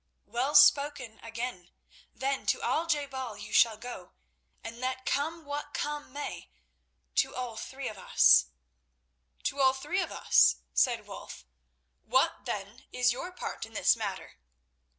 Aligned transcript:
"Well 0.25 0.55
spoken 0.55 1.19
again! 1.19 1.69
Then 2.11 2.47
to 2.47 2.59
Al 2.63 2.87
je 2.87 3.05
bal 3.05 3.37
you 3.37 3.53
shall 3.53 3.77
go, 3.77 4.13
and 4.63 4.79
let 4.79 5.05
come 5.05 5.45
what 5.45 5.69
may—to 6.09 7.35
all 7.35 7.55
three 7.55 7.87
of 7.87 7.99
us!" 7.99 8.47
"To 9.43 9.61
all 9.61 9.73
three 9.73 10.01
of 10.01 10.11
us?" 10.11 10.55
said 10.73 11.05
Wulf. 11.05 11.45
"What, 12.01 12.45
then, 12.45 12.87
is 12.91 13.13
your 13.13 13.31
part 13.31 13.63
in 13.63 13.73
this 13.73 13.95
matter?" 13.95 14.39